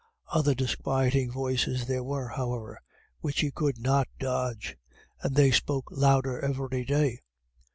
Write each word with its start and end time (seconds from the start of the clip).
Other 0.31 0.55
disquieting 0.55 1.31
voices 1.31 1.85
there 1.85 2.03
were, 2.03 2.29
however, 2.29 2.81
which 3.19 3.41
he 3.41 3.51
could 3.51 3.77
not 3.77 4.07
dodge, 4.17 4.75
and 5.21 5.35
they 5.35 5.51
spoke 5.51 5.91
louder 5.91 6.39
every 6.39 6.83
day. 6.83 7.19